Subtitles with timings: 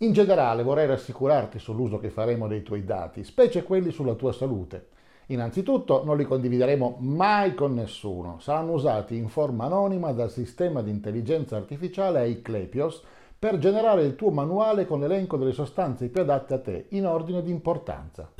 [0.00, 4.90] In generale vorrei rassicurarti sull'uso che faremo dei tuoi dati, specie quelli sulla tua salute.
[5.26, 10.90] Innanzitutto non li condivideremo mai con nessuno, saranno usati in forma anonima dal sistema di
[10.90, 13.02] intelligenza artificiale Eiclepios
[13.36, 17.42] per generare il tuo manuale con l'elenco delle sostanze più adatte a te in ordine
[17.42, 18.30] di importanza.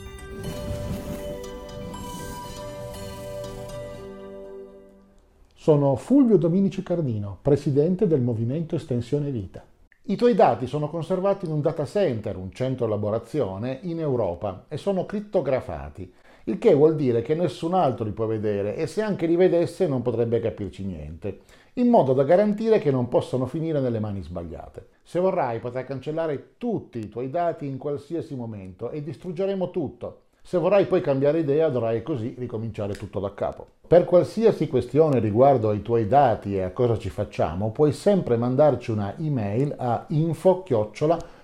[5.54, 9.64] Sono Fulvio Dominici Cardino, presidente del Movimento Estensione Vita.
[10.10, 14.78] I tuoi dati sono conservati in un data center, un centro elaborazione, in Europa e
[14.78, 16.10] sono crittografati,
[16.44, 19.86] il che vuol dire che nessun altro li può vedere e se anche li vedesse
[19.86, 21.40] non potrebbe capirci niente,
[21.74, 24.86] in modo da garantire che non possano finire nelle mani sbagliate.
[25.02, 30.56] Se vorrai potrai cancellare tutti i tuoi dati in qualsiasi momento e distruggeremo tutto, se
[30.56, 33.66] vorrai poi cambiare idea dovrai così ricominciare tutto da capo.
[33.86, 38.90] Per qualsiasi questione riguardo ai tuoi dati e a cosa ci facciamo, puoi sempre mandarci
[38.90, 40.64] una email a info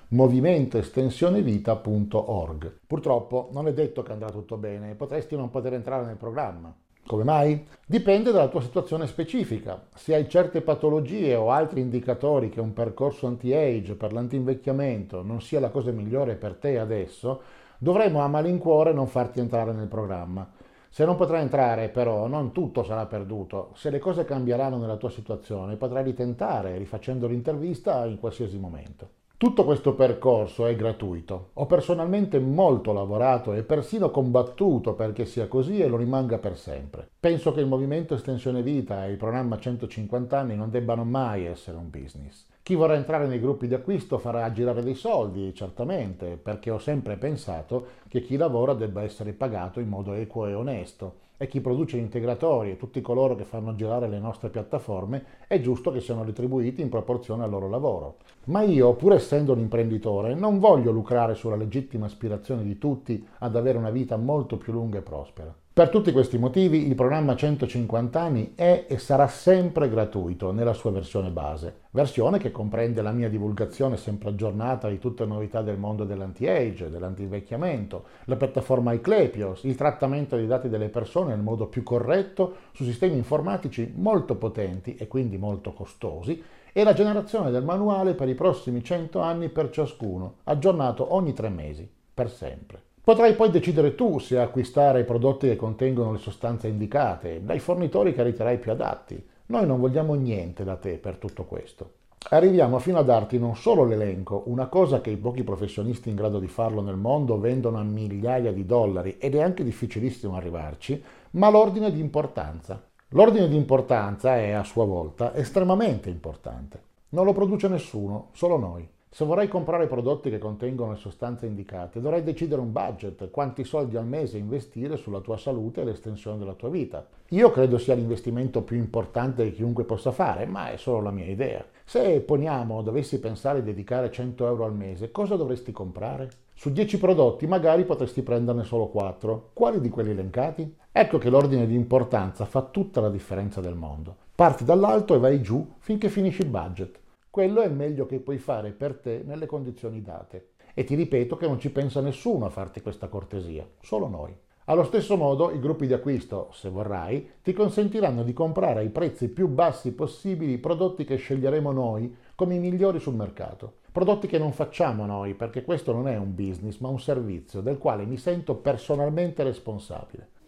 [0.08, 2.78] movimentoestensionevita.org.
[2.86, 6.74] Purtroppo non è detto che andrà tutto bene, potresti non poter entrare nel programma.
[7.06, 7.62] Come mai?
[7.86, 9.84] Dipende dalla tua situazione specifica.
[9.94, 15.60] Se hai certe patologie o altri indicatori che un percorso anti-age per l'antinvecchiamento non sia
[15.60, 17.42] la cosa migliore per te adesso,
[17.84, 20.50] dovremo a malincuore non farti entrare nel programma.
[20.88, 23.72] Se non potrai entrare, però, non tutto sarà perduto.
[23.74, 29.08] Se le cose cambieranno nella tua situazione, potrai ritentare, rifacendo l'intervista in qualsiasi momento.
[29.36, 31.50] Tutto questo percorso è gratuito.
[31.54, 37.06] Ho personalmente molto lavorato e persino combattuto perché sia così e lo rimanga per sempre.
[37.20, 41.76] Penso che il movimento Estensione Vita e il programma 150 anni non debbano mai essere
[41.76, 42.46] un business.
[42.64, 47.18] Chi vorrà entrare nei gruppi di acquisto farà girare dei soldi, certamente, perché ho sempre
[47.18, 51.98] pensato che chi lavora debba essere pagato in modo equo e onesto e chi produce
[51.98, 56.80] integratori e tutti coloro che fanno girare le nostre piattaforme è giusto che siano retribuiti
[56.80, 58.16] in proporzione al loro lavoro.
[58.44, 63.56] Ma io, pur essendo un imprenditore, non voglio lucrare sulla legittima aspirazione di tutti ad
[63.56, 65.54] avere una vita molto più lunga e prospera.
[65.74, 70.92] Per tutti questi motivi il programma 150 anni è e sarà sempre gratuito nella sua
[70.92, 75.76] versione base, versione che comprende la mia divulgazione sempre aggiornata di tutte le novità del
[75.76, 81.82] mondo dell'anti-age, dell'antivecchiamento, la piattaforma iClepios, il trattamento dei dati delle persone nel modo più
[81.82, 86.40] corretto su sistemi informatici molto potenti e quindi molto costosi
[86.72, 91.48] e la generazione del manuale per i prossimi 100 anni per ciascuno, aggiornato ogni tre
[91.48, 92.93] mesi, per sempre.
[93.04, 98.14] Potrai poi decidere tu se acquistare i prodotti che contengono le sostanze indicate dai fornitori
[98.14, 99.22] che riterrai più adatti.
[99.48, 101.90] Noi non vogliamo niente da te per tutto questo.
[102.30, 106.38] Arriviamo fino a darti non solo l'elenco, una cosa che i pochi professionisti in grado
[106.38, 111.50] di farlo nel mondo vendono a migliaia di dollari ed è anche difficilissimo arrivarci, ma
[111.50, 112.82] l'ordine di importanza.
[113.08, 116.80] L'ordine di importanza è a sua volta estremamente importante.
[117.10, 118.88] Non lo produce nessuno, solo noi.
[119.14, 123.96] Se vorrai comprare prodotti che contengono le sostanze indicate, dovrai decidere un budget, quanti soldi
[123.96, 127.06] al mese investire sulla tua salute e l'estensione della tua vita.
[127.28, 131.26] Io credo sia l'investimento più importante che chiunque possa fare, ma è solo la mia
[131.26, 131.64] idea.
[131.84, 136.28] Se poniamo dovessi pensare di dedicare 100 euro al mese, cosa dovresti comprare?
[136.52, 139.50] Su 10 prodotti magari potresti prenderne solo 4.
[139.52, 140.74] Quali di quelli elencati?
[140.90, 144.16] Ecco che l'ordine di importanza fa tutta la differenza del mondo.
[144.34, 147.02] Parti dall'alto e vai giù finché finisci il budget.
[147.34, 150.50] Quello è meglio che puoi fare per te nelle condizioni date.
[150.72, 154.32] E ti ripeto che non ci pensa nessuno a farti questa cortesia, solo noi.
[154.66, 159.30] Allo stesso modo, i gruppi di acquisto, se vorrai, ti consentiranno di comprare ai prezzi
[159.30, 163.78] più bassi possibili i prodotti che sceglieremo noi come i migliori sul mercato.
[163.90, 167.78] Prodotti che non facciamo noi, perché questo non è un business, ma un servizio del
[167.78, 170.33] quale mi sento personalmente responsabile.